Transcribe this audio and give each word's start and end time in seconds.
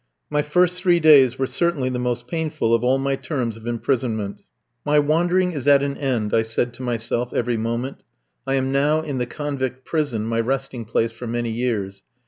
My 0.31 0.41
first 0.41 0.81
three 0.81 0.99
days 0.99 1.37
were 1.37 1.45
certainly 1.45 1.87
the 1.89 1.99
most 1.99 2.25
painful 2.27 2.73
of 2.73 2.83
all 2.83 2.97
my 2.97 3.15
terms 3.15 3.55
of 3.55 3.67
imprisonment. 3.67 4.41
My 4.83 4.97
wandering 4.97 5.51
is 5.51 5.67
at 5.67 5.83
an 5.83 5.95
end, 5.95 6.33
I 6.33 6.41
said 6.41 6.73
to 6.73 6.81
myself 6.81 7.35
every 7.35 7.55
moment. 7.57 8.01
I 8.47 8.55
am 8.55 8.71
now 8.71 9.01
in 9.01 9.19
the 9.19 9.27
convict 9.27 9.85
prison, 9.85 10.25
my 10.25 10.39
resting 10.39 10.85
place 10.85 11.11
for 11.11 11.27
many 11.27 11.51
years. 11.51 12.01